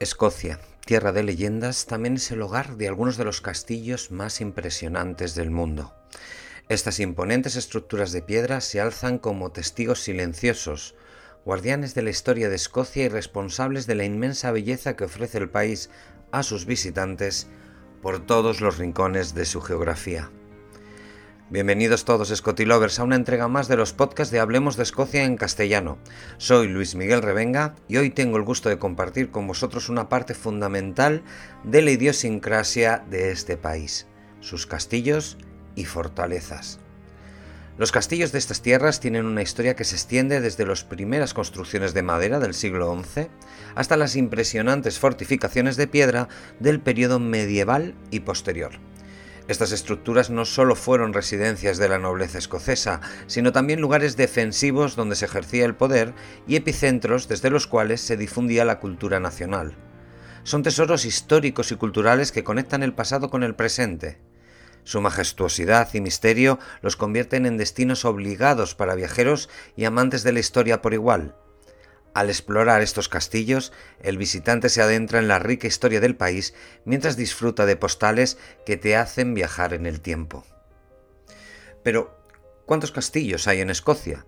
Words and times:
Escocia, 0.00 0.58
tierra 0.86 1.12
de 1.12 1.22
leyendas, 1.22 1.84
también 1.84 2.14
es 2.14 2.30
el 2.30 2.40
hogar 2.40 2.78
de 2.78 2.88
algunos 2.88 3.18
de 3.18 3.26
los 3.26 3.42
castillos 3.42 4.10
más 4.10 4.40
impresionantes 4.40 5.34
del 5.34 5.50
mundo. 5.50 5.94
Estas 6.70 7.00
imponentes 7.00 7.54
estructuras 7.54 8.10
de 8.10 8.22
piedra 8.22 8.62
se 8.62 8.80
alzan 8.80 9.18
como 9.18 9.52
testigos 9.52 10.00
silenciosos, 10.00 10.94
guardianes 11.44 11.94
de 11.94 12.00
la 12.00 12.08
historia 12.08 12.48
de 12.48 12.56
Escocia 12.56 13.04
y 13.04 13.08
responsables 13.10 13.86
de 13.86 13.94
la 13.94 14.04
inmensa 14.04 14.50
belleza 14.52 14.96
que 14.96 15.04
ofrece 15.04 15.36
el 15.36 15.50
país 15.50 15.90
a 16.32 16.44
sus 16.44 16.64
visitantes 16.64 17.48
por 18.00 18.24
todos 18.24 18.62
los 18.62 18.78
rincones 18.78 19.34
de 19.34 19.44
su 19.44 19.60
geografía. 19.60 20.30
Bienvenidos 21.52 22.04
todos 22.04 22.28
Scotilovers 22.28 23.00
a 23.00 23.02
una 23.02 23.16
entrega 23.16 23.48
más 23.48 23.66
de 23.66 23.76
los 23.76 23.92
podcasts 23.92 24.30
de 24.30 24.38
Hablemos 24.38 24.76
de 24.76 24.84
Escocia 24.84 25.24
en 25.24 25.36
castellano. 25.36 25.98
Soy 26.36 26.68
Luis 26.68 26.94
Miguel 26.94 27.22
Revenga 27.22 27.74
y 27.88 27.96
hoy 27.96 28.10
tengo 28.10 28.36
el 28.36 28.44
gusto 28.44 28.68
de 28.68 28.78
compartir 28.78 29.32
con 29.32 29.48
vosotros 29.48 29.88
una 29.88 30.08
parte 30.08 30.34
fundamental 30.34 31.24
de 31.64 31.82
la 31.82 31.90
idiosincrasia 31.90 33.04
de 33.10 33.32
este 33.32 33.56
país, 33.56 34.06
sus 34.38 34.68
castillos 34.68 35.38
y 35.74 35.86
fortalezas. 35.86 36.78
Los 37.78 37.90
castillos 37.90 38.30
de 38.30 38.38
estas 38.38 38.62
tierras 38.62 39.00
tienen 39.00 39.26
una 39.26 39.42
historia 39.42 39.74
que 39.74 39.82
se 39.82 39.96
extiende 39.96 40.40
desde 40.40 40.66
las 40.66 40.84
primeras 40.84 41.34
construcciones 41.34 41.94
de 41.94 42.04
madera 42.04 42.38
del 42.38 42.54
siglo 42.54 42.96
XI 43.02 43.26
hasta 43.74 43.96
las 43.96 44.14
impresionantes 44.14 45.00
fortificaciones 45.00 45.76
de 45.76 45.88
piedra 45.88 46.28
del 46.60 46.78
periodo 46.78 47.18
medieval 47.18 47.96
y 48.12 48.20
posterior. 48.20 48.89
Estas 49.50 49.72
estructuras 49.72 50.30
no 50.30 50.44
solo 50.44 50.76
fueron 50.76 51.12
residencias 51.12 51.76
de 51.76 51.88
la 51.88 51.98
nobleza 51.98 52.38
escocesa, 52.38 53.00
sino 53.26 53.50
también 53.50 53.80
lugares 53.80 54.16
defensivos 54.16 54.94
donde 54.94 55.16
se 55.16 55.24
ejercía 55.24 55.64
el 55.64 55.74
poder 55.74 56.14
y 56.46 56.54
epicentros 56.54 57.26
desde 57.26 57.50
los 57.50 57.66
cuales 57.66 58.00
se 58.00 58.16
difundía 58.16 58.64
la 58.64 58.78
cultura 58.78 59.18
nacional. 59.18 59.74
Son 60.44 60.62
tesoros 60.62 61.04
históricos 61.04 61.72
y 61.72 61.74
culturales 61.74 62.30
que 62.30 62.44
conectan 62.44 62.84
el 62.84 62.94
pasado 62.94 63.28
con 63.28 63.42
el 63.42 63.56
presente. 63.56 64.20
Su 64.84 65.00
majestuosidad 65.00 65.92
y 65.94 66.00
misterio 66.00 66.60
los 66.80 66.94
convierten 66.94 67.44
en 67.44 67.56
destinos 67.56 68.04
obligados 68.04 68.76
para 68.76 68.94
viajeros 68.94 69.48
y 69.74 69.84
amantes 69.84 70.22
de 70.22 70.30
la 70.30 70.38
historia 70.38 70.80
por 70.80 70.94
igual. 70.94 71.34
Al 72.20 72.28
explorar 72.28 72.82
estos 72.82 73.08
castillos, 73.08 73.72
el 74.02 74.18
visitante 74.18 74.68
se 74.68 74.82
adentra 74.82 75.20
en 75.20 75.26
la 75.26 75.38
rica 75.38 75.66
historia 75.66 76.00
del 76.00 76.16
país 76.16 76.52
mientras 76.84 77.16
disfruta 77.16 77.64
de 77.64 77.76
postales 77.76 78.36
que 78.66 78.76
te 78.76 78.94
hacen 78.94 79.32
viajar 79.32 79.72
en 79.72 79.86
el 79.86 80.02
tiempo. 80.02 80.44
Pero, 81.82 82.14
¿cuántos 82.66 82.92
castillos 82.92 83.48
hay 83.48 83.62
en 83.62 83.70
Escocia? 83.70 84.26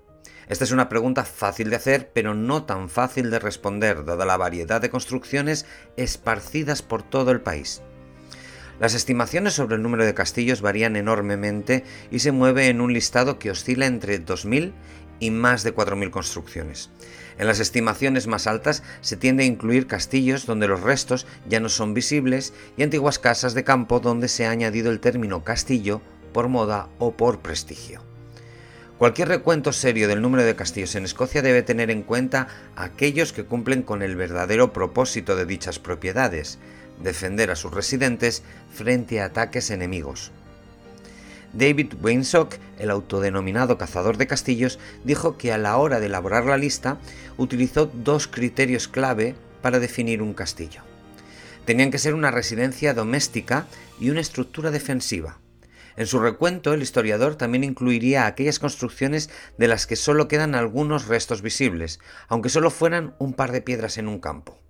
Esta 0.49 0.65
es 0.65 0.73
una 0.73 0.89
pregunta 0.89 1.27
fácil 1.27 1.69
de 1.69 1.77
hacer, 1.77 2.13
pero 2.15 2.33
no 2.33 2.65
tan 2.65 2.89
fácil 2.89 3.31
de 3.31 3.41
responder, 3.41 4.07
dada 4.07 4.25
la 4.25 4.39
variedad 4.39 4.81
de 4.81 4.89
construcciones 4.89 5.67
esparcidas 5.99 6.81
por 6.81 7.03
todo 7.03 7.31
el 7.31 7.43
país. 7.43 7.83
Las 8.81 8.95
estimaciones 8.95 9.53
sobre 9.53 9.77
el 9.77 9.83
número 9.83 10.07
de 10.07 10.15
castillos 10.15 10.63
varían 10.63 10.97
enormemente 10.97 11.85
y 12.11 12.21
se 12.21 12.33
mueve 12.33 12.69
en 12.69 12.81
un 12.81 12.93
listado 12.93 13.39
que 13.39 13.51
oscila 13.51 13.85
entre 13.85 14.25
2.000 14.25 14.73
y 15.23 15.31
más 15.31 15.63
de 15.63 15.73
4.000 15.73 16.11
construcciones. 16.11 16.91
En 17.39 17.47
las 17.47 17.61
estimaciones 17.61 18.27
más 18.27 18.49
altas 18.49 18.83
se 19.03 19.17
tiende 19.17 19.45
a 19.45 19.47
incluir 19.47 19.87
castillos 19.87 20.47
donde 20.47 20.67
los 20.67 20.81
restos 20.81 21.29
ya 21.49 21.61
no 21.61 21.69
son 21.69 21.95
visibles 21.95 22.53
y 22.77 22.83
antiguas 22.83 23.21
casas 23.21 23.55
de 23.55 23.63
campo 23.63 24.01
donde 24.01 24.27
se 24.27 24.47
ha 24.47 24.51
añadido 24.51 24.91
el 24.91 24.99
término 24.99 25.45
castillo 25.45 26.03
por 26.33 26.49
moda 26.49 26.89
o 26.99 27.13
por 27.13 27.39
prestigio. 27.39 28.03
Cualquier 28.99 29.29
recuento 29.29 29.73
serio 29.73 30.09
del 30.09 30.21
número 30.21 30.43
de 30.43 30.57
castillos 30.57 30.97
en 30.97 31.05
Escocia 31.05 31.41
debe 31.41 31.63
tener 31.63 31.93
en 31.93 32.03
cuenta 32.03 32.49
aquellos 32.75 33.33
que 33.33 33.45
cumplen 33.45 33.83
con 33.85 34.03
el 34.03 34.17
verdadero 34.17 34.73
propósito 34.73 35.37
de 35.37 35.47
dichas 35.47 35.79
propiedades, 35.79 36.59
defender 37.01 37.53
a 37.53 37.57
sus 37.57 37.73
residentes 37.73 38.43
frente 38.75 39.21
a 39.21 39.27
ataques 39.27 39.71
enemigos. 39.71 40.33
David 41.53 41.95
Weinsock, 42.01 42.55
el 42.79 42.91
autodenominado 42.91 43.77
cazador 43.77 44.17
de 44.17 44.27
castillos, 44.27 44.79
dijo 45.05 45.37
que 45.37 45.53
a 45.53 45.59
la 45.59 45.77
hora 45.77 46.01
de 46.01 46.07
elaborar 46.07 46.47
la 46.47 46.57
lista 46.57 46.99
utilizó 47.37 47.87
dos 47.87 48.27
criterios 48.27 48.89
clave 48.89 49.35
para 49.61 49.79
definir 49.79 50.23
un 50.23 50.33
castillo. 50.33 50.81
Tenían 51.67 51.91
que 51.91 51.99
ser 51.99 52.15
una 52.15 52.31
residencia 52.31 52.95
doméstica 52.95 53.67
y 54.01 54.11
una 54.11 54.21
estructura 54.21 54.71
defensiva. 54.71 55.39
En 55.97 56.07
su 56.07 56.19
recuento, 56.19 56.73
el 56.73 56.83
historiador 56.83 57.37
también 57.37 57.65
incluiría 57.65 58.27
aquellas 58.27 58.59
construcciones 58.59 59.29
de 59.59 59.69
las 59.69 59.87
que 59.87 59.97
solo 59.97 60.27
quedan 60.27 60.55
algunos 60.55 61.07
restos 61.07 61.43
visibles, 61.43 62.01
aunque 62.29 62.49
solo 62.49 62.71
fueran 62.71 63.15
un 63.19 63.35
par 63.35 63.53
de 63.53 63.61
piedras 63.61 63.99
en 63.99 64.09
un 64.09 64.19
campo. 64.19 64.62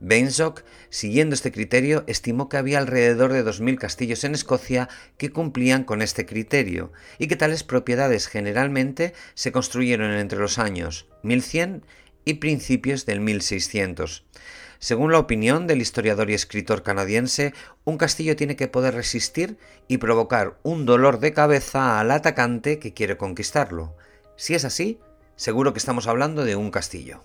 Beinsock, 0.00 0.64
siguiendo 0.90 1.34
este 1.34 1.52
criterio, 1.52 2.04
estimó 2.06 2.48
que 2.48 2.56
había 2.56 2.78
alrededor 2.78 3.32
de 3.32 3.44
2.000 3.44 3.78
castillos 3.78 4.24
en 4.24 4.34
Escocia 4.34 4.88
que 5.16 5.30
cumplían 5.30 5.84
con 5.84 6.02
este 6.02 6.26
criterio 6.26 6.92
y 7.18 7.26
que 7.26 7.36
tales 7.36 7.64
propiedades 7.64 8.26
generalmente 8.26 9.14
se 9.34 9.52
construyeron 9.52 10.12
entre 10.12 10.38
los 10.38 10.58
años 10.58 11.06
1100 11.22 11.84
y 12.24 12.34
principios 12.34 13.06
del 13.06 13.20
1600. 13.20 14.24
Según 14.78 15.12
la 15.12 15.18
opinión 15.18 15.66
del 15.66 15.80
historiador 15.80 16.30
y 16.30 16.34
escritor 16.34 16.82
canadiense, 16.82 17.54
un 17.84 17.96
castillo 17.96 18.36
tiene 18.36 18.56
que 18.56 18.68
poder 18.68 18.94
resistir 18.94 19.56
y 19.88 19.98
provocar 19.98 20.58
un 20.62 20.84
dolor 20.84 21.20
de 21.20 21.32
cabeza 21.32 22.00
al 22.00 22.10
atacante 22.10 22.78
que 22.78 22.92
quiere 22.92 23.16
conquistarlo. 23.16 23.96
Si 24.36 24.54
es 24.54 24.64
así, 24.64 25.00
seguro 25.36 25.72
que 25.72 25.78
estamos 25.78 26.06
hablando 26.06 26.44
de 26.44 26.56
un 26.56 26.70
castillo. 26.70 27.24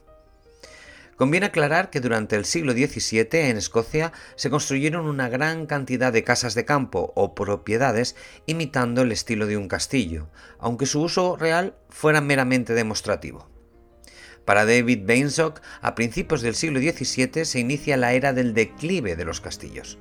Conviene 1.19 1.47
aclarar 1.47 1.89
que 1.89 1.99
durante 1.99 2.37
el 2.37 2.45
siglo 2.45 2.71
XVII 2.71 3.27
en 3.49 3.57
Escocia 3.57 4.13
se 4.37 4.49
construyeron 4.49 5.05
una 5.05 5.27
gran 5.27 5.65
cantidad 5.65 6.13
de 6.13 6.23
casas 6.23 6.55
de 6.55 6.63
campo 6.63 7.11
o 7.13 7.35
propiedades 7.35 8.15
imitando 8.45 9.01
el 9.01 9.11
estilo 9.11 9.45
de 9.45 9.57
un 9.57 9.67
castillo, 9.67 10.29
aunque 10.59 10.85
su 10.85 11.01
uso 11.01 11.35
real 11.35 11.75
fuera 11.89 12.21
meramente 12.21 12.73
demostrativo. 12.73 13.49
Para 14.45 14.63
David 14.63 15.05
Bainsock, 15.05 15.59
a 15.81 15.93
principios 15.93 16.41
del 16.41 16.55
siglo 16.55 16.79
XVII 16.79 17.43
se 17.43 17.59
inicia 17.59 17.97
la 17.97 18.13
era 18.13 18.31
del 18.31 18.53
declive 18.53 19.17
de 19.17 19.25
los 19.25 19.41
castillos. 19.41 19.97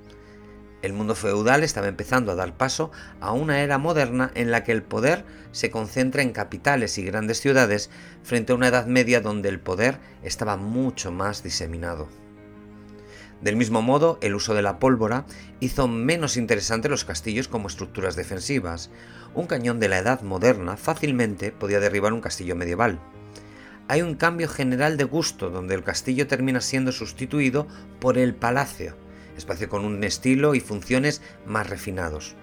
El 0.81 0.93
mundo 0.93 1.17
feudal 1.17 1.65
estaba 1.65 1.89
empezando 1.89 2.31
a 2.31 2.37
dar 2.37 2.57
paso 2.57 2.93
a 3.21 3.33
una 3.33 3.63
era 3.63 3.79
moderna 3.79 4.31
en 4.35 4.53
la 4.53 4.63
que 4.63 4.71
el 4.71 4.85
poder 4.85 5.25
se 5.51 5.71
concentra 5.71 6.23
en 6.23 6.31
capitales 6.31 6.99
y 6.99 7.05
grandes 7.05 7.41
ciudades 7.41 7.91
frente 8.23 8.53
a 8.53 8.55
una 8.55 8.69
Edad 8.69 8.87
Media 8.87 9.21
donde 9.21 9.49
el 9.49 9.59
poder 9.59 9.99
estaba 10.23 10.57
mucho 10.57 11.11
más 11.11 11.43
diseminado. 11.43 12.09
Del 13.41 13.57
mismo 13.57 13.83
modo, 13.83 14.19
el 14.21 14.35
uso 14.35 14.55
de 14.55 14.63
la 14.63 14.79
pólvora 14.79 15.25
hizo 15.61 15.89
menos 15.89 16.37
interesantes 16.37 16.91
los 16.91 17.05
castillos 17.05 17.49
como 17.49 17.69
estructuras 17.69 18.17
defensivas. 18.17 18.91
Un 19.35 19.47
cañón 19.47 19.81
de 19.81 19.89
la 19.89 19.99
Edad 19.99 20.23
moderna 20.23 20.77
fácilmente 20.77 21.53
podía 21.53 21.81
derribar 21.81 22.13
un 22.13 22.21
castillo 22.21 22.57
medieval. 22.57 23.01
Hay 23.89 24.03
un 24.03 24.15
cambio 24.15 24.49
general 24.49 24.97
de 24.97 25.05
gusto 25.05 25.51
donde 25.51 25.75
el 25.75 25.83
castillo 25.83 26.27
termina 26.27 26.61
siendo 26.61 26.93
sustituido 26.93 27.67
por 28.01 28.19
el 28.19 28.35
palacio, 28.35 28.97
espacio 29.39 29.69
con 29.69 29.85
un 29.85 30.05
estilo 30.05 30.55
y 30.55 30.61
funciones 30.61 31.23
más 31.47 31.71
refinados. 31.71 32.37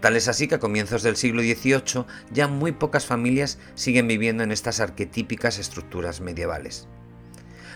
Tal 0.00 0.16
es 0.16 0.28
así 0.28 0.48
que 0.48 0.56
a 0.56 0.60
comienzos 0.60 1.02
del 1.02 1.16
siglo 1.16 1.42
XVIII 1.42 2.04
ya 2.30 2.46
muy 2.46 2.72
pocas 2.72 3.06
familias 3.06 3.58
siguen 3.74 4.06
viviendo 4.06 4.42
en 4.42 4.52
estas 4.52 4.80
arquetípicas 4.80 5.58
estructuras 5.58 6.20
medievales. 6.20 6.88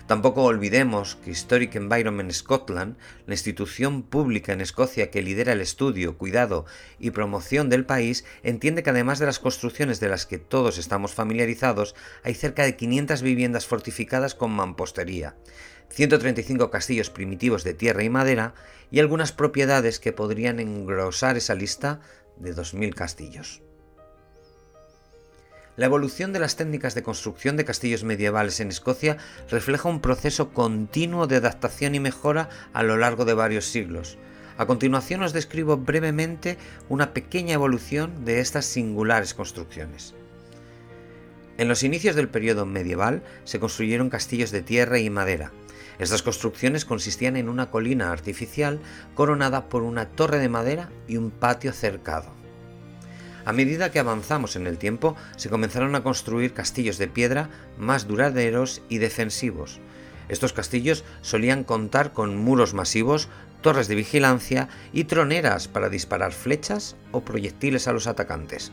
Tampoco 0.08 0.44
olvidemos 0.44 1.16
que 1.16 1.30
Historic 1.30 1.74
Environment 1.74 2.32
Scotland, 2.32 2.96
la 3.26 3.34
institución 3.34 4.02
pública 4.02 4.54
en 4.54 4.62
Escocia 4.62 5.10
que 5.10 5.20
lidera 5.20 5.52
el 5.52 5.60
estudio, 5.60 6.16
cuidado 6.16 6.64
y 6.98 7.10
promoción 7.10 7.68
del 7.68 7.84
país, 7.84 8.24
entiende 8.42 8.82
que 8.82 8.88
además 8.88 9.18
de 9.18 9.26
las 9.26 9.38
construcciones 9.38 10.00
de 10.00 10.08
las 10.08 10.24
que 10.24 10.38
todos 10.38 10.78
estamos 10.78 11.12
familiarizados, 11.12 11.94
hay 12.22 12.32
cerca 12.32 12.62
de 12.62 12.74
500 12.74 13.20
viviendas 13.20 13.66
fortificadas 13.66 14.34
con 14.34 14.50
mampostería, 14.50 15.36
135 15.90 16.70
castillos 16.70 17.10
primitivos 17.10 17.62
de 17.62 17.74
tierra 17.74 18.02
y 18.02 18.08
madera 18.08 18.54
y 18.90 19.00
algunas 19.00 19.32
propiedades 19.32 20.00
que 20.00 20.14
podrían 20.14 20.58
engrosar 20.58 21.36
esa 21.36 21.54
lista 21.54 22.00
de 22.38 22.56
2.000 22.56 22.94
castillos. 22.94 23.60
La 25.78 25.86
evolución 25.86 26.32
de 26.32 26.40
las 26.40 26.56
técnicas 26.56 26.96
de 26.96 27.04
construcción 27.04 27.56
de 27.56 27.64
castillos 27.64 28.02
medievales 28.02 28.58
en 28.58 28.68
Escocia 28.68 29.16
refleja 29.48 29.88
un 29.88 30.00
proceso 30.00 30.50
continuo 30.50 31.28
de 31.28 31.36
adaptación 31.36 31.94
y 31.94 32.00
mejora 32.00 32.48
a 32.72 32.82
lo 32.82 32.96
largo 32.96 33.24
de 33.24 33.34
varios 33.34 33.66
siglos. 33.66 34.18
A 34.56 34.66
continuación 34.66 35.22
os 35.22 35.32
describo 35.32 35.76
brevemente 35.76 36.58
una 36.88 37.14
pequeña 37.14 37.54
evolución 37.54 38.24
de 38.24 38.40
estas 38.40 38.66
singulares 38.66 39.34
construcciones. 39.34 40.16
En 41.58 41.68
los 41.68 41.84
inicios 41.84 42.16
del 42.16 42.28
periodo 42.28 42.66
medieval 42.66 43.22
se 43.44 43.60
construyeron 43.60 44.10
castillos 44.10 44.50
de 44.50 44.62
tierra 44.62 44.98
y 44.98 45.10
madera. 45.10 45.52
Estas 46.00 46.24
construcciones 46.24 46.84
consistían 46.84 47.36
en 47.36 47.48
una 47.48 47.70
colina 47.70 48.10
artificial 48.10 48.80
coronada 49.14 49.68
por 49.68 49.84
una 49.84 50.08
torre 50.08 50.40
de 50.40 50.48
madera 50.48 50.90
y 51.06 51.18
un 51.18 51.30
patio 51.30 51.72
cercado. 51.72 52.37
A 53.44 53.52
medida 53.52 53.90
que 53.90 53.98
avanzamos 53.98 54.56
en 54.56 54.66
el 54.66 54.78
tiempo, 54.78 55.16
se 55.36 55.48
comenzaron 55.48 55.94
a 55.94 56.02
construir 56.02 56.52
castillos 56.52 56.98
de 56.98 57.08
piedra 57.08 57.48
más 57.78 58.06
duraderos 58.06 58.82
y 58.88 58.98
defensivos. 58.98 59.80
Estos 60.28 60.52
castillos 60.52 61.04
solían 61.22 61.64
contar 61.64 62.12
con 62.12 62.36
muros 62.36 62.74
masivos, 62.74 63.28
torres 63.62 63.88
de 63.88 63.94
vigilancia 63.94 64.68
y 64.92 65.04
troneras 65.04 65.68
para 65.68 65.88
disparar 65.88 66.32
flechas 66.32 66.96
o 67.12 67.22
proyectiles 67.22 67.88
a 67.88 67.92
los 67.92 68.06
atacantes. 68.06 68.72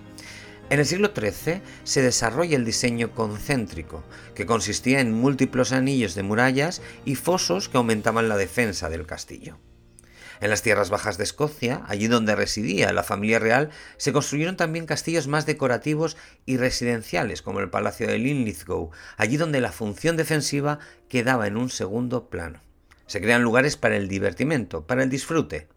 En 0.69 0.79
el 0.79 0.85
siglo 0.85 1.11
XIII 1.15 1.61
se 1.83 2.01
desarrolla 2.01 2.57
el 2.57 2.65
diseño 2.65 3.11
concéntrico, 3.11 4.03
que 4.33 4.47
consistía 4.47 4.99
en 4.99 5.13
múltiples 5.13 5.71
anillos 5.71 6.15
de 6.15 6.23
murallas 6.23 6.81
y 7.05 7.15
fosos 7.15 7.69
que 7.69 7.77
aumentaban 7.77 8.29
la 8.29 8.37
defensa 8.37 8.89
del 8.89 9.05
castillo. 9.05 9.59
En 10.41 10.49
las 10.49 10.61
tierras 10.61 10.89
bajas 10.89 11.17
de 11.17 11.23
Escocia, 11.23 11.83
allí 11.87 12.07
donde 12.07 12.35
residía 12.35 12.93
la 12.93 13.03
familia 13.03 13.39
real, 13.39 13.69
se 13.97 14.13
construyeron 14.13 14.57
también 14.57 14.85
castillos 14.85 15.27
más 15.27 15.45
decorativos 15.45 16.17
y 16.45 16.57
residenciales, 16.57 17.41
como 17.41 17.59
el 17.59 17.69
Palacio 17.69 18.07
de 18.07 18.17
Linlithgow, 18.17 18.91
allí 19.17 19.37
donde 19.37 19.61
la 19.61 19.71
función 19.71 20.17
defensiva 20.17 20.79
quedaba 21.09 21.47
en 21.47 21.57
un 21.57 21.69
segundo 21.69 22.29
plano. 22.29 22.61
Se 23.07 23.21
crean 23.21 23.43
lugares 23.43 23.77
para 23.77 23.97
el 23.97 24.07
divertimento, 24.07 24.87
para 24.87 25.03
el 25.03 25.09
disfrute. 25.09 25.67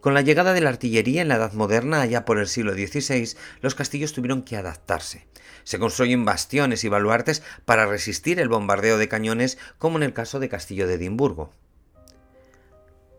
Con 0.00 0.14
la 0.14 0.20
llegada 0.20 0.52
de 0.52 0.60
la 0.60 0.70
artillería 0.70 1.20
en 1.20 1.28
la 1.28 1.34
Edad 1.34 1.52
Moderna, 1.52 2.00
allá 2.00 2.24
por 2.24 2.38
el 2.38 2.46
siglo 2.46 2.74
XVI, 2.74 3.36
los 3.60 3.74
castillos 3.74 4.12
tuvieron 4.12 4.42
que 4.42 4.56
adaptarse. 4.56 5.26
Se 5.64 5.80
construyen 5.80 6.24
bastiones 6.24 6.84
y 6.84 6.88
baluartes 6.88 7.42
para 7.64 7.86
resistir 7.86 8.38
el 8.38 8.48
bombardeo 8.48 8.98
de 8.98 9.08
cañones, 9.08 9.58
como 9.78 9.96
en 9.96 10.04
el 10.04 10.12
caso 10.12 10.38
de 10.38 10.48
Castillo 10.48 10.86
de 10.86 10.94
Edimburgo. 10.94 11.50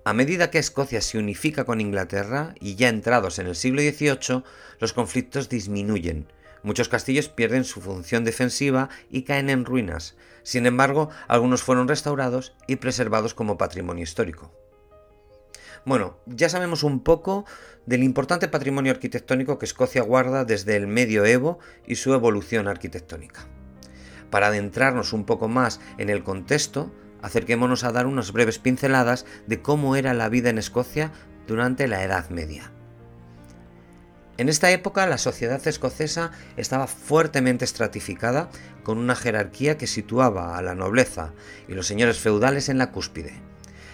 A 0.07 0.13
medida 0.13 0.49
que 0.49 0.57
Escocia 0.57 1.01
se 1.01 1.17
unifica 1.17 1.65
con 1.65 1.81
Inglaterra, 1.81 2.55
y 2.61 2.75
ya 2.75 2.87
entrados 2.87 3.39
en 3.39 3.47
el 3.47 3.57
siglo 3.57 3.81
XVIII, 3.81 4.41
los 4.79 4.93
conflictos 4.93 5.49
disminuyen. 5.49 6.31
Muchos 6.63 6.87
castillos 6.87 7.27
pierden 7.27 7.65
su 7.65 7.81
función 7.81 8.23
defensiva 8.23 8.87
y 9.11 9.23
caen 9.23 9.49
en 9.49 9.65
ruinas. 9.65 10.15
Sin 10.43 10.65
embargo, 10.65 11.09
algunos 11.27 11.61
fueron 11.61 11.89
restaurados 11.89 12.55
y 12.67 12.77
preservados 12.77 13.33
como 13.33 13.57
patrimonio 13.57 14.03
histórico. 14.03 14.53
Bueno, 15.83 16.17
ya 16.25 16.47
sabemos 16.47 16.83
un 16.83 17.03
poco 17.03 17.43
del 17.85 18.01
importante 18.01 18.47
patrimonio 18.47 18.93
arquitectónico 18.93 19.59
que 19.59 19.65
Escocia 19.65 20.03
guarda 20.03 20.45
desde 20.45 20.77
el 20.77 20.87
medioevo 20.87 21.59
y 21.85 21.95
su 21.95 22.13
evolución 22.13 22.69
arquitectónica. 22.69 23.45
Para 24.29 24.47
adentrarnos 24.47 25.11
un 25.11 25.25
poco 25.25 25.49
más 25.49 25.81
en 25.97 26.09
el 26.09 26.23
contexto, 26.23 26.93
acerquémonos 27.21 27.83
a 27.83 27.91
dar 27.91 28.07
unas 28.07 28.31
breves 28.31 28.59
pinceladas 28.59 29.25
de 29.47 29.61
cómo 29.61 29.95
era 29.95 30.13
la 30.13 30.29
vida 30.29 30.49
en 30.49 30.57
Escocia 30.57 31.11
durante 31.47 31.87
la 31.87 32.03
Edad 32.03 32.29
Media. 32.29 32.71
En 34.37 34.49
esta 34.49 34.69
época 34.69 35.07
la 35.07 35.17
sociedad 35.17 35.65
escocesa 35.67 36.31
estaba 36.57 36.85
fuertemente 36.85 37.65
estratificada 37.65 38.49
con 38.83 38.99
una 38.99 39.15
jerarquía 39.15 39.77
que 39.77 39.87
situaba 39.87 40.57
a 40.57 40.61
la 40.61 40.75
nobleza 40.75 41.33
y 41.67 41.73
los 41.73 41.87
señores 41.87 42.19
feudales 42.19 42.69
en 42.69 42.77
la 42.77 42.91
cúspide. 42.91 43.41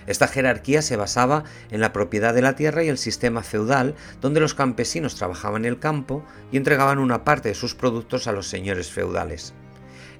Esta 0.05 0.27
jerarquía 0.27 0.81
se 0.81 0.97
basaba 0.97 1.45
en 1.71 1.79
la 1.79 1.93
propiedad 1.93 2.33
de 2.33 2.41
la 2.41 2.55
tierra 2.57 2.83
y 2.83 2.89
el 2.89 2.97
sistema 2.97 3.41
feudal, 3.41 3.95
donde 4.19 4.41
los 4.41 4.53
campesinos 4.53 5.15
trabajaban 5.15 5.63
el 5.63 5.79
campo 5.79 6.25
y 6.51 6.57
entregaban 6.57 6.99
una 6.99 7.23
parte 7.23 7.47
de 7.47 7.55
sus 7.55 7.73
productos 7.73 8.27
a 8.27 8.33
los 8.33 8.49
señores 8.49 8.91
feudales. 8.91 9.53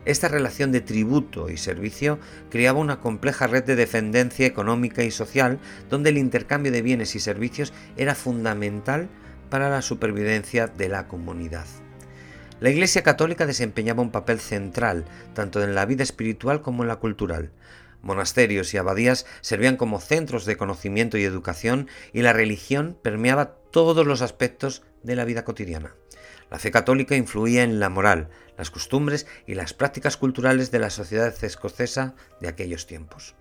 Esta 0.06 0.28
relación 0.28 0.74
de 0.74 0.82
tributo 0.82 1.50
y 1.50 1.56
servicio 1.56 2.20
creaba 2.50 2.80
una 2.80 3.00
compleja 3.00 3.48
red 3.48 3.64
de 3.64 3.78
dependencia 3.78 4.46
económica 4.46 5.04
y 5.04 5.12
social 5.12 5.60
donde 5.90 6.10
el 6.10 6.18
intercambio 6.18 6.74
de 6.74 6.82
bienes 6.82 7.16
y 7.16 7.22
servicios 7.22 7.72
era 7.96 8.14
fundamental 8.14 9.08
para 9.50 9.70
la 9.70 9.82
supervivencia 9.82 10.68
de 10.68 10.90
la 10.90 11.08
comunidad. 11.08 11.66
La 12.60 12.70
Iglesia 12.70 13.02
Católica 13.02 13.46
desempeñaba 13.46 14.02
un 14.02 14.12
papel 14.12 14.40
central 14.40 15.06
tanto 15.34 15.64
en 15.64 15.74
la 15.74 15.86
vida 15.86 16.04
espiritual 16.04 16.62
como 16.62 16.84
en 16.84 16.90
la 16.90 16.98
cultural. 16.98 17.52
Monasterios 18.02 18.74
y 18.74 18.78
abadías 18.78 19.26
servían 19.40 19.78
como 19.78 20.02
centros 20.02 20.46
de 20.46 20.58
conocimiento 20.58 21.18
y 21.18 21.24
educación 21.24 21.88
y 22.12 22.24
la 22.24 22.34
religión 22.34 22.98
permeaba 23.02 23.56
todos 23.72 24.06
los 24.06 24.22
aspectos 24.22 24.84
de 25.02 25.16
la 25.16 25.24
vida 25.24 25.46
cotidiana. 25.46 25.96
La 26.54 26.60
fe 26.60 26.70
católica 26.70 27.16
influía 27.16 27.64
en 27.64 27.80
la 27.80 27.90
moral, 27.90 28.30
las 28.60 28.70
costumbres 28.70 29.26
y 29.48 29.56
las 29.56 29.74
prácticas 29.74 30.18
culturales 30.18 30.70
de 30.70 30.78
la 30.78 30.92
sociedad 30.92 31.34
escocesa 31.44 32.14
de 32.42 32.48
aquellos 32.48 32.86
tiempos. 32.86 33.34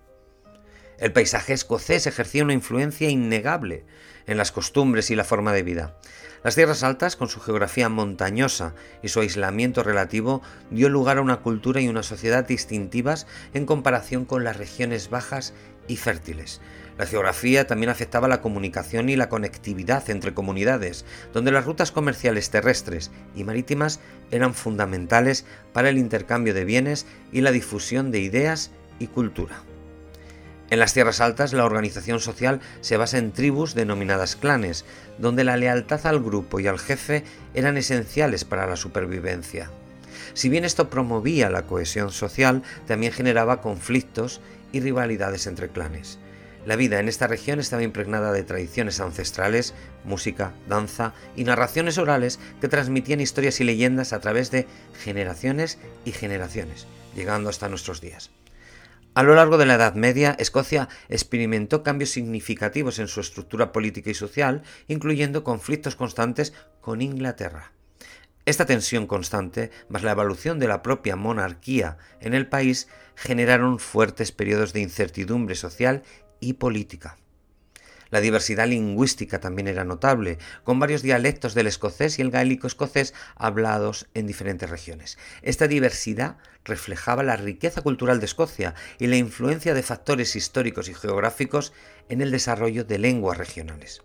El 0.97 1.13
paisaje 1.13 1.53
escocés 1.53 2.07
ejercía 2.07 2.43
una 2.43 2.53
influencia 2.53 3.11
innegable 3.11 3.85
en 4.25 4.37
las 4.37 4.51
costumbres 4.51 5.11
y 5.11 5.15
la 5.15 5.25
forma 5.25 5.53
de 5.53 5.61
vida. 5.61 5.95
Las 6.43 6.55
tierras 6.55 6.81
altas, 6.81 7.15
con 7.15 7.29
su 7.29 7.39
geografía 7.39 7.87
montañosa 7.87 8.73
y 9.03 9.09
su 9.09 9.19
aislamiento 9.19 9.83
relativo, 9.83 10.41
dio 10.71 10.89
lugar 10.89 11.19
a 11.19 11.21
una 11.21 11.41
cultura 11.41 11.81
y 11.81 11.89
una 11.89 12.01
sociedad 12.01 12.47
distintivas 12.47 13.27
en 13.53 13.67
comparación 13.67 14.25
con 14.25 14.43
las 14.43 14.57
regiones 14.57 15.11
bajas 15.11 15.53
y 15.87 15.97
fértiles, 15.97 16.61
la 16.97 17.05
geografía 17.05 17.65
también 17.65 17.89
afectaba 17.89 18.27
la 18.27 18.41
comunicación 18.41 19.09
y 19.09 19.15
la 19.15 19.29
conectividad 19.29 20.09
entre 20.09 20.33
comunidades, 20.33 21.05
donde 21.33 21.51
las 21.51 21.65
rutas 21.65 21.91
comerciales 21.91 22.49
terrestres 22.49 23.11
y 23.35 23.43
marítimas 23.43 23.99
eran 24.31 24.53
fundamentales 24.53 25.45
para 25.73 25.89
el 25.89 25.97
intercambio 25.97 26.53
de 26.53 26.65
bienes 26.65 27.05
y 27.31 27.41
la 27.41 27.51
difusión 27.51 28.11
de 28.11 28.19
ideas 28.19 28.71
y 28.99 29.07
cultura. 29.07 29.61
En 30.69 30.79
las 30.79 30.93
tierras 30.93 31.21
altas 31.21 31.53
la 31.53 31.65
organización 31.65 32.19
social 32.19 32.59
se 32.81 32.97
basa 32.97 33.17
en 33.17 33.31
tribus 33.31 33.75
denominadas 33.75 34.35
clanes, 34.35 34.85
donde 35.19 35.43
la 35.43 35.57
lealtad 35.57 36.05
al 36.07 36.19
grupo 36.19 36.59
y 36.59 36.67
al 36.67 36.79
jefe 36.79 37.23
eran 37.53 37.77
esenciales 37.77 38.45
para 38.45 38.65
la 38.65 38.75
supervivencia. 38.75 39.69
Si 40.33 40.49
bien 40.49 40.65
esto 40.65 40.89
promovía 40.89 41.49
la 41.49 41.63
cohesión 41.63 42.11
social, 42.11 42.63
también 42.87 43.13
generaba 43.13 43.61
conflictos 43.61 44.41
y 44.71 44.79
rivalidades 44.79 45.45
entre 45.45 45.69
clanes. 45.69 46.17
La 46.65 46.77
vida 46.77 46.99
en 46.99 47.09
esta 47.09 47.27
región 47.27 47.59
estaba 47.59 47.83
impregnada 47.83 48.31
de 48.31 48.43
tradiciones 48.43 49.01
ancestrales, 49.01 49.73
música, 50.05 50.53
danza 50.67 51.13
y 51.35 51.43
narraciones 51.43 51.97
orales 51.97 52.39
que 52.61 52.69
transmitían 52.69 53.19
historias 53.19 53.59
y 53.59 53.65
leyendas 53.65 54.13
a 54.13 54.21
través 54.21 54.49
de 54.49 54.65
generaciones 54.93 55.77
y 56.05 56.11
generaciones, 56.13 56.87
llegando 57.15 57.49
hasta 57.49 57.67
nuestros 57.67 57.99
días. 57.99 58.31
A 59.13 59.23
lo 59.23 59.35
largo 59.35 59.57
de 59.57 59.65
la 59.65 59.75
Edad 59.75 59.93
Media, 59.93 60.35
Escocia 60.39 60.87
experimentó 61.09 61.83
cambios 61.83 62.11
significativos 62.11 62.97
en 62.97 63.07
su 63.07 63.19
estructura 63.19 63.71
política 63.71 64.09
y 64.09 64.15
social, 64.15 64.63
incluyendo 64.87 65.43
conflictos 65.43 65.95
constantes 65.95 66.53
con 66.81 67.01
Inglaterra. 67.01 67.73
Esta 68.45 68.65
tensión 68.65 69.05
constante, 69.05 69.69
más 69.87 70.03
la 70.03 70.11
evolución 70.11 70.59
de 70.59 70.67
la 70.67 70.81
propia 70.81 71.15
monarquía 71.15 71.97
en 72.21 72.33
el 72.33 72.47
país, 72.47 72.87
generaron 73.15 73.79
fuertes 73.79 74.31
periodos 74.31 74.73
de 74.73 74.81
incertidumbre 74.81 75.55
social 75.55 76.01
y 76.43 76.53
política. 76.53 77.17
La 78.13 78.21
diversidad 78.21 78.67
lingüística 78.67 79.39
también 79.39 79.67
era 79.67 79.85
notable, 79.85 80.37
con 80.63 80.77
varios 80.77 81.01
dialectos 81.01 81.55
del 81.55 81.65
escocés 81.65 82.19
y 82.19 82.21
el 82.21 82.29
gaélico 82.29 82.67
escocés 82.67 83.15
hablados 83.35 84.07
en 84.13 84.27
diferentes 84.27 84.69
regiones. 84.69 85.17
Esta 85.41 85.67
diversidad 85.67 86.37
reflejaba 86.63 87.23
la 87.23 87.37
riqueza 87.37 87.81
cultural 87.81 88.19
de 88.19 88.27
Escocia 88.27 88.75
y 88.99 89.07
la 89.07 89.17
influencia 89.17 89.73
de 89.73 89.81
factores 89.81 90.35
históricos 90.35 90.89
y 90.89 90.93
geográficos 90.93 91.73
en 92.07 92.21
el 92.21 92.29
desarrollo 92.29 92.83
de 92.83 92.99
lenguas 92.99 93.39
regionales. 93.39 94.03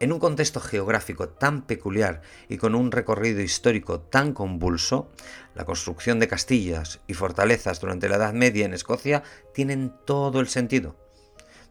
En 0.00 0.10
un 0.10 0.18
contexto 0.18 0.60
geográfico 0.60 1.28
tan 1.28 1.66
peculiar 1.66 2.22
y 2.48 2.56
con 2.56 2.74
un 2.74 2.90
recorrido 2.90 3.42
histórico 3.42 4.00
tan 4.00 4.32
convulso, 4.32 5.12
la 5.54 5.66
construcción 5.66 6.20
de 6.20 6.28
castillas 6.28 7.00
y 7.06 7.12
fortalezas 7.12 7.80
durante 7.80 8.08
la 8.08 8.16
Edad 8.16 8.32
Media 8.32 8.64
en 8.64 8.72
Escocia 8.72 9.22
tienen 9.52 9.92
todo 10.06 10.40
el 10.40 10.48
sentido. 10.48 11.03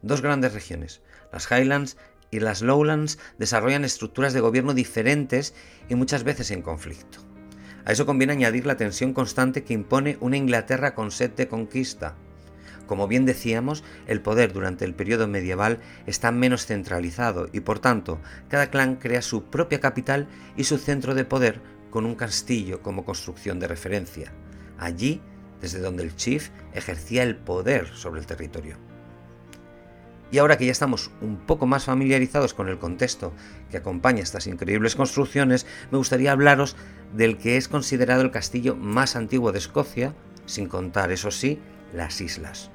Dos 0.04 0.20
grandes 0.20 0.52
regiones, 0.52 1.00
las 1.32 1.50
Highlands 1.50 1.96
y 2.30 2.40
las 2.40 2.60
Lowlands, 2.60 3.18
desarrollan 3.38 3.86
estructuras 3.86 4.34
de 4.34 4.40
gobierno 4.40 4.74
diferentes 4.74 5.54
y 5.88 5.94
muchas 5.94 6.24
veces 6.24 6.50
en 6.50 6.60
conflicto. 6.60 7.20
A 7.86 7.92
eso 7.92 8.04
conviene 8.04 8.34
añadir 8.34 8.66
la 8.66 8.76
tensión 8.76 9.14
constante 9.14 9.64
que 9.64 9.72
impone 9.72 10.18
una 10.20 10.36
Inglaterra 10.36 10.94
con 10.94 11.10
sed 11.10 11.30
de 11.30 11.48
conquista. 11.48 12.16
Como 12.86 13.08
bien 13.08 13.24
decíamos, 13.24 13.82
el 14.06 14.20
poder 14.20 14.52
durante 14.52 14.84
el 14.84 14.94
periodo 14.94 15.26
medieval 15.26 15.80
está 16.04 16.30
menos 16.32 16.66
centralizado 16.66 17.48
y 17.50 17.60
por 17.60 17.78
tanto 17.78 18.20
cada 18.50 18.68
clan 18.68 18.96
crea 18.96 19.22
su 19.22 19.44
propia 19.44 19.80
capital 19.80 20.28
y 20.54 20.64
su 20.64 20.76
centro 20.76 21.14
de 21.14 21.24
poder 21.24 21.62
con 21.88 22.04
un 22.04 22.14
castillo 22.14 22.82
como 22.82 23.06
construcción 23.06 23.58
de 23.58 23.68
referencia. 23.68 24.34
Allí, 24.78 25.22
desde 25.62 25.80
donde 25.80 26.02
el 26.02 26.14
chief 26.14 26.50
ejercía 26.74 27.22
el 27.22 27.36
poder 27.36 27.88
sobre 27.94 28.20
el 28.20 28.26
territorio. 28.26 28.76
Y 30.30 30.38
ahora 30.38 30.56
que 30.56 30.66
ya 30.66 30.72
estamos 30.72 31.10
un 31.20 31.36
poco 31.36 31.66
más 31.66 31.84
familiarizados 31.84 32.54
con 32.54 32.68
el 32.68 32.78
contexto 32.78 33.32
que 33.70 33.76
acompaña 33.76 34.22
estas 34.22 34.46
increíbles 34.46 34.96
construcciones, 34.96 35.66
me 35.90 35.98
gustaría 35.98 36.32
hablaros 36.32 36.76
del 37.12 37.38
que 37.38 37.56
es 37.56 37.68
considerado 37.68 38.22
el 38.22 38.30
castillo 38.30 38.74
más 38.74 39.16
antiguo 39.16 39.52
de 39.52 39.58
Escocia, 39.58 40.14
sin 40.46 40.66
contar, 40.68 41.12
eso 41.12 41.30
sí, 41.30 41.60
las 41.92 42.20
islas. 42.20 42.70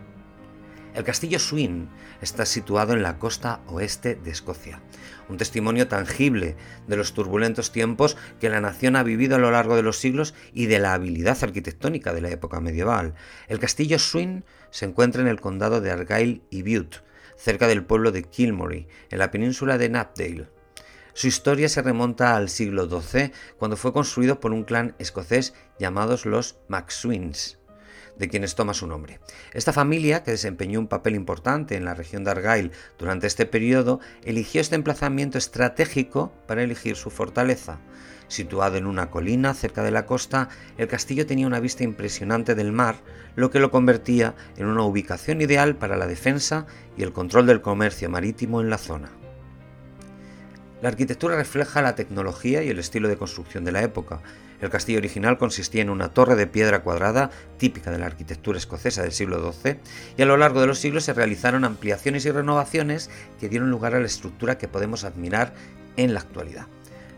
El 0.96 1.04
castillo 1.04 1.38
Swin 1.38 1.88
está 2.22 2.46
situado 2.46 2.94
en 2.94 3.04
la 3.04 3.20
costa 3.20 3.62
oeste 3.68 4.16
de 4.16 4.32
Escocia, 4.32 4.82
un 5.30 5.38
testimonio 5.38 5.88
tangible 5.88 6.56
de 6.88 6.98
los 6.98 7.14
turbulentos 7.14 7.72
tiempos 7.72 8.18
que 8.40 8.50
la 8.50 8.60
nación 8.60 8.96
ha 8.96 9.04
vivido 9.04 9.36
a 9.36 9.40
lo 9.40 9.52
largo 9.52 9.76
de 9.76 9.84
los 9.84 10.00
siglos 10.00 10.34
y 10.52 10.66
de 10.66 10.80
la 10.80 10.94
habilidad 10.94 11.38
arquitectónica 11.42 12.12
de 12.12 12.22
la 12.22 12.32
época 12.32 12.60
medieval. 12.60 13.14
El 13.48 13.60
castillo 13.60 14.00
Swin 14.00 14.44
se 14.72 14.86
encuentra 14.86 15.22
en 15.22 15.28
el 15.28 15.40
condado 15.40 15.80
de 15.80 15.92
Argyll 15.92 16.42
y 16.50 16.64
Bute, 16.64 16.98
cerca 17.40 17.68
del 17.68 17.86
pueblo 17.86 18.12
de 18.12 18.24
Kilmory, 18.24 18.88
en 19.10 19.20
la 19.20 19.32
península 19.32 19.78
de 19.78 19.90
Knapdale. 19.90 20.50
Su 21.14 21.28
historia 21.28 21.70
se 21.70 21.82
remonta 21.82 22.36
al 22.36 22.50
siglo 22.50 22.88
XII, 22.88 23.32
cuando 23.58 23.78
fue 23.78 23.94
construido 23.94 24.40
por 24.40 24.52
un 24.52 24.64
clan 24.64 24.96
escocés 25.00 25.54
llamados 25.80 26.26
los 26.26 26.58
MacSwins 26.68 27.59
de 28.18 28.30
quienes 28.30 28.56
toma 28.56 28.74
su 28.74 28.88
nombre. 28.88 29.20
Esta 29.54 29.74
familia, 29.74 30.24
que 30.24 30.32
desempeñó 30.32 30.80
un 30.80 30.88
papel 30.88 31.16
importante 31.16 31.76
en 31.76 31.86
la 31.86 31.96
región 31.96 32.24
de 32.24 32.32
Argyll 32.32 32.72
durante 32.98 33.28
este 33.28 33.46
periodo, 33.46 34.00
eligió 34.24 34.62
este 34.62 34.76
emplazamiento 34.76 35.38
estratégico 35.38 36.32
para 36.48 36.64
elegir 36.64 36.96
su 36.96 37.10
fortaleza. 37.10 37.80
Situado 38.28 38.78
en 38.78 38.86
una 38.86 39.10
colina 39.10 39.56
cerca 39.56 39.82
de 39.82 39.92
la 39.92 40.06
costa, 40.06 40.50
el 40.78 40.88
castillo 40.88 41.26
tenía 41.26 41.48
una 41.48 41.60
vista 41.60 41.84
impresionante 41.84 42.54
del 42.54 42.72
mar, 42.72 42.98
lo 43.36 43.50
que 43.50 43.60
lo 43.60 43.72
convertía 43.72 44.36
en 44.56 44.68
una 44.68 44.84
ubicación 44.84 45.42
ideal 45.42 45.76
para 45.76 45.98
la 45.98 46.06
defensa 46.06 46.68
y 46.96 47.04
el 47.04 47.12
control 47.12 47.48
del 47.48 47.62
comercio 47.62 48.10
marítimo 48.10 48.62
en 48.62 48.70
la 48.70 48.78
zona. 48.78 49.19
La 50.82 50.90
arquitectura 50.90 51.36
refleja 51.36 51.82
la 51.82 51.96
tecnología 51.96 52.64
y 52.64 52.70
el 52.70 52.80
estilo 52.80 53.08
de 53.10 53.18
construcción 53.18 53.66
de 53.66 53.72
la 53.72 53.84
época, 53.84 54.22
el 54.62 54.70
castillo 54.70 55.00
original 55.00 55.38
consistía 55.38 55.82
en 55.82 55.90
una 55.90 56.10
torre 56.10 56.36
de 56.36 56.48
piedra 56.48 56.82
cuadrada 56.82 57.32
típica 57.58 57.92
de 57.92 57.98
la 57.98 58.08
arquitectura 58.08 58.58
escocesa 58.58 59.04
del 59.04 59.14
siglo 59.14 59.54
XII 59.54 59.78
y 60.18 60.22
a 60.22 60.26
lo 60.26 60.36
largo 60.36 60.60
de 60.60 60.68
los 60.68 60.80
siglos 60.80 61.06
se 61.06 61.14
realizaron 61.14 61.64
ampliaciones 61.64 62.26
y 62.26 62.32
renovaciones 62.32 63.10
que 63.40 63.48
dieron 63.48 63.72
lugar 63.72 63.96
a 63.96 64.00
la 64.00 64.06
estructura 64.06 64.58
que 64.58 64.68
podemos 64.68 65.06
admirar 65.06 65.54
en 65.96 66.14
la 66.14 66.20
actualidad. 66.20 66.68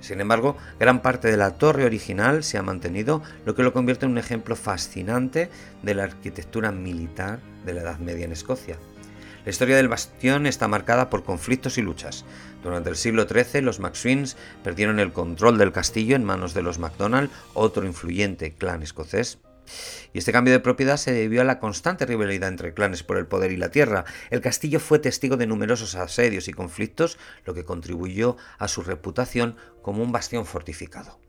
Sin 0.02 0.20
embargo, 0.20 0.56
gran 0.80 1.02
parte 1.02 1.30
de 1.30 1.38
la 1.38 1.58
torre 1.58 1.86
original 1.86 2.44
se 2.44 2.58
ha 2.58 2.64
mantenido, 2.64 3.22
lo 3.46 3.54
que 3.54 3.64
lo 3.64 3.74
convierte 3.74 4.06
en 4.06 4.12
un 4.12 4.18
ejemplo 4.18 4.56
fascinante 4.56 5.50
de 5.84 5.94
la 5.94 6.04
arquitectura 6.04 6.72
militar 6.72 7.40
de 7.66 7.74
la 7.74 7.82
Edad 7.82 8.00
Media 8.00 8.26
en 8.26 8.32
Escocia. 8.32 8.78
La 9.44 9.50
historia 9.50 9.76
del 9.76 9.88
bastión 9.88 10.46
está 10.46 10.68
marcada 10.68 11.10
por 11.10 11.24
conflictos 11.24 11.78
y 11.80 11.82
luchas. 11.82 12.26
Durante 12.62 12.92
el 12.92 12.96
siglo 12.96 13.28
XIII, 13.28 13.62
los 13.62 13.80
MacSwins 13.80 14.38
perdieron 14.64 15.00
el 15.00 15.14
control 15.14 15.58
del 15.58 15.72
castillo 15.72 16.16
en 16.16 16.24
manos 16.24 16.54
de 16.54 16.62
los 16.62 16.78
MacDonald, 16.78 17.32
otro 17.56 17.86
influyente 17.86 18.54
clan 18.54 18.84
escocés. 18.84 19.40
Y 20.14 20.20
este 20.20 20.32
cambio 20.32 20.54
de 20.54 20.60
propiedad 20.60 20.98
se 20.98 21.12
debió 21.12 21.42
a 21.42 21.46
la 21.46 21.60
constante 21.60 22.06
rivalidad 22.06 22.50
entre 22.50 22.74
clanes 22.74 23.02
por 23.02 23.18
el 23.18 23.26
poder 23.26 23.52
y 23.52 23.58
la 23.58 23.72
tierra. 23.72 24.06
El 24.30 24.42
castillo 24.42 24.80
fue 24.80 25.00
testigo 25.00 25.38
de 25.38 25.48
numerosos 25.48 25.96
asedios 25.96 26.48
y 26.48 26.54
conflictos, 26.54 27.18
lo 27.46 27.54
que 27.54 27.66
contribuyó 27.66 28.38
a 28.60 28.68
su 28.68 28.84
reputación 28.84 29.56
como 29.82 30.04
un 30.04 30.12
bastión 30.12 30.46
fortificado. 30.46 31.20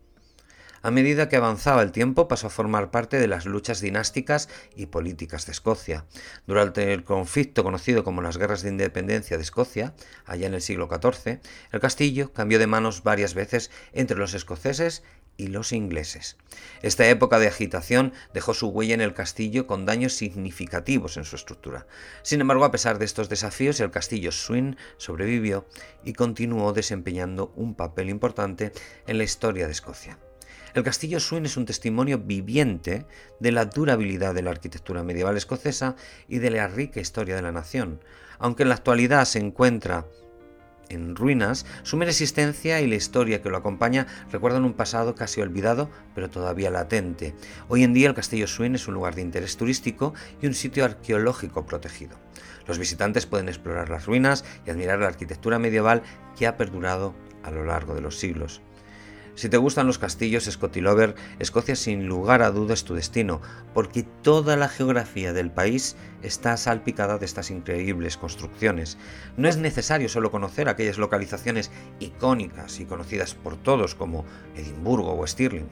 A 0.85 0.91
medida 0.91 1.29
que 1.29 1.37
avanzaba 1.37 1.83
el 1.83 1.93
tiempo 1.93 2.27
pasó 2.27 2.49
a 2.49 2.51
formar 2.51 2.91
parte 2.91 3.21
de 3.21 3.29
las 3.29 3.47
luchas 3.47 3.81
dinásticas 3.81 4.49
y 4.75 4.87
políticas 4.87 5.47
de 5.47 5.53
Escocia. 5.53 6.07
Durante 6.49 6.93
el 6.93 7.05
conflicto 7.05 7.62
conocido 7.62 8.03
como 8.03 8.21
las 8.21 8.37
Guerras 8.37 8.62
de 8.62 8.71
Independencia 8.71 9.37
de 9.37 9.45
Escocia, 9.45 9.95
allá 10.27 10.49
en 10.49 10.55
el 10.55 10.61
siglo 10.61 10.89
XIV, 10.91 11.39
el 11.71 11.81
castillo 11.81 12.33
cambió 12.33 12.59
de 12.59 12.67
manos 12.67 13.05
varias 13.05 13.35
veces 13.35 13.71
entre 13.93 14.17
los 14.17 14.35
escoceses 14.35 15.05
y 15.37 15.47
los 15.47 15.73
ingleses. 15.73 16.37
Esta 16.83 17.09
época 17.09 17.39
de 17.39 17.47
agitación 17.47 18.12
dejó 18.35 18.53
su 18.53 18.69
huella 18.69 18.95
en 18.95 19.01
el 19.01 19.15
castillo 19.15 19.69
con 19.69 19.87
daños 19.87 20.15
significativos 20.15 21.17
en 21.17 21.25
su 21.25 21.37
estructura. 21.37 21.87
Sin 22.23 22.41
embargo, 22.41 22.65
a 22.65 22.73
pesar 22.73 22.99
de 22.99 23.05
estos 23.05 23.29
desafíos, 23.29 23.79
el 23.79 23.93
castillo 23.93 24.33
Swin 24.33 24.77
sobrevivió 24.97 25.65
y 26.03 26.15
continuó 26.15 26.73
desempeñando 26.73 27.53
un 27.55 27.77
papel 27.77 28.11
importante 28.11 28.73
en 29.07 29.19
la 29.19 29.25
historia 29.25 29.67
de 29.67 29.73
Escocia. 29.73 30.19
El 30.75 30.85
castillo 30.85 31.21
Swin 31.21 31.45
es 31.45 31.59
un 31.59 31.67
testimonio 31.67 32.19
viviente 32.19 33.05
de 33.41 33.52
la 33.52 33.67
durabilidad 33.67 34.35
de 34.35 34.41
la 34.41 34.50
arquitectura 34.50 35.02
medieval 35.02 35.37
escocesa 35.37 35.97
y 36.29 36.38
de 36.38 36.50
la 36.50 36.67
rica 36.67 36.99
historia 36.99 37.37
de 37.37 37.43
la 37.43 37.52
nación. 37.52 38.00
Aunque 38.38 38.62
en 38.62 38.71
la 38.71 38.76
actualidad 38.76 39.26
se 39.26 39.38
encuentra 39.38 40.07
en 40.88 41.14
ruinas, 41.14 41.67
su 41.83 41.99
mera 41.99 42.11
existencia 42.11 42.81
y 42.81 42.87
la 42.87 42.95
historia 42.95 43.43
que 43.43 43.50
lo 43.50 43.59
acompaña 43.59 44.07
recuerdan 44.31 44.64
un 44.64 44.73
pasado 44.73 45.14
casi 45.14 45.43
olvidado, 45.43 45.91
pero 46.14 46.31
todavía 46.31 46.71
latente. 46.71 47.35
Hoy 47.69 47.85
en 47.85 47.93
día 47.93 48.09
el 48.09 48.14
Castillo 48.14 48.47
Swin 48.47 48.75
es 48.75 48.88
un 48.88 48.95
lugar 48.95 49.14
de 49.14 49.23
interés 49.23 49.59
turístico 49.59 50.14
y 50.41 50.47
un 50.47 50.55
sitio 50.55 50.87
arqueológico 50.87 51.67
protegido. 51.67 52.17
Los 52.67 52.79
visitantes 52.79 53.26
pueden 53.26 53.49
explorar 53.49 53.91
las 53.91 54.07
ruinas 54.07 54.43
y 54.67 54.71
admirar 54.71 55.00
la 55.00 55.09
arquitectura 55.09 55.59
medieval 55.59 56.02
que 56.38 56.47
ha 56.47 56.57
perdurado 56.57 57.14
a 57.43 57.50
lo 57.50 57.64
largo 57.64 57.95
de 57.95 58.00
los 58.00 58.19
siglos. 58.19 58.62
Si 59.35 59.49
te 59.49 59.57
gustan 59.57 59.87
los 59.87 59.99
castillos 59.99 60.45
Scotilover, 60.45 61.15
Escocia 61.39 61.75
sin 61.75 62.07
lugar 62.07 62.43
a 62.43 62.51
dudas 62.51 62.85
tu 62.85 62.95
destino, 62.95 63.41
porque 63.73 64.03
toda 64.03 64.57
la 64.57 64.69
geografía 64.69 65.33
del 65.33 65.51
país 65.51 65.97
está 66.23 66.57
salpicada 66.59 67.17
de 67.17 67.25
estas 67.25 67.51
increíbles 67.51 68.19
construcciones. 68.19 68.99
No 69.39 69.49
es 69.49 69.57
necesario 69.57 70.11
solo 70.11 70.31
conocer 70.31 70.69
aquellas 70.69 70.99
localizaciones 70.99 71.71
icónicas 71.99 72.79
y 72.79 72.85
conocidas 72.85 73.35
por 73.35 73.57
todos 73.57 73.95
como 73.95 74.27
Edimburgo 74.55 75.19
o 75.19 75.27
Stirling. 75.27 75.69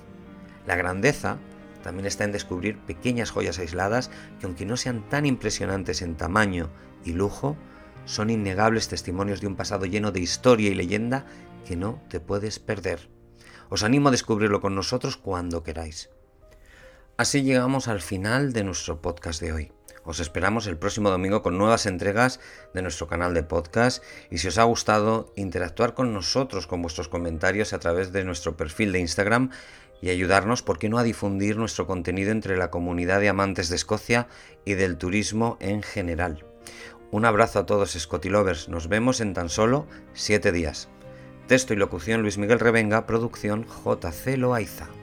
La 0.66 0.76
grandeza 0.76 1.38
también 1.82 2.06
está 2.06 2.24
en 2.24 2.32
descubrir 2.32 2.78
pequeñas 2.78 3.30
joyas 3.30 3.58
aisladas 3.58 4.10
que 4.38 4.46
aunque 4.46 4.66
no 4.66 4.78
sean 4.78 5.06
tan 5.08 5.26
impresionantes 5.26 6.00
en 6.00 6.16
tamaño 6.16 6.70
y 7.04 7.12
lujo, 7.12 7.56
son 8.06 8.30
innegables 8.30 8.88
testimonios 8.88 9.42
de 9.42 9.46
un 9.48 9.56
pasado 9.56 9.84
lleno 9.84 10.12
de 10.12 10.20
historia 10.20 10.70
y 10.70 10.74
leyenda 10.74 11.26
que 11.66 11.76
no 11.76 12.02
te 12.08 12.20
puedes 12.20 12.58
perder. 12.58 13.19
Os 13.70 13.84
animo 13.84 14.08
a 14.08 14.10
descubrirlo 14.10 14.60
con 14.60 14.74
nosotros 14.74 15.16
cuando 15.16 15.62
queráis. 15.62 16.10
Así 17.16 17.42
llegamos 17.42 17.86
al 17.86 18.00
final 18.00 18.52
de 18.52 18.64
nuestro 18.64 19.00
podcast 19.00 19.40
de 19.40 19.52
hoy. 19.52 19.72
Os 20.04 20.18
esperamos 20.18 20.66
el 20.66 20.76
próximo 20.76 21.10
domingo 21.10 21.42
con 21.42 21.56
nuevas 21.56 21.86
entregas 21.86 22.40
de 22.74 22.82
nuestro 22.82 23.06
canal 23.06 23.32
de 23.32 23.44
podcast 23.44 24.02
y 24.30 24.38
si 24.38 24.48
os 24.48 24.58
ha 24.58 24.64
gustado 24.64 25.32
interactuar 25.36 25.94
con 25.94 26.12
nosotros 26.12 26.66
con 26.66 26.82
vuestros 26.82 27.08
comentarios 27.08 27.72
a 27.72 27.78
través 27.78 28.10
de 28.10 28.24
nuestro 28.24 28.56
perfil 28.56 28.92
de 28.92 29.00
Instagram 29.00 29.50
y 30.02 30.10
ayudarnos, 30.10 30.62
¿por 30.62 30.78
qué 30.78 30.88
no?, 30.88 30.98
a 30.98 31.04
difundir 31.04 31.56
nuestro 31.56 31.86
contenido 31.86 32.32
entre 32.32 32.56
la 32.56 32.70
comunidad 32.70 33.20
de 33.20 33.28
amantes 33.28 33.68
de 33.68 33.76
Escocia 33.76 34.26
y 34.64 34.74
del 34.74 34.96
turismo 34.96 35.58
en 35.60 35.82
general. 35.82 36.44
Un 37.10 37.24
abrazo 37.24 37.60
a 37.60 37.66
todos 37.66 37.92
Scotilovers, 37.92 38.68
nos 38.68 38.88
vemos 38.88 39.20
en 39.20 39.34
tan 39.34 39.48
solo 39.48 39.86
siete 40.14 40.50
días. 40.50 40.88
Texto 41.50 41.74
y 41.74 41.76
locución 41.76 42.22
Luis 42.22 42.38
Miguel 42.38 42.60
Revenga, 42.60 43.06
producción 43.06 43.66
JC 43.66 44.36
Loaiza. 44.38 44.99